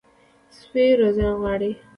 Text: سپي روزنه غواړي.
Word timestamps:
سپي 0.57 0.83
روزنه 0.99 1.31
غواړي. 1.39 1.71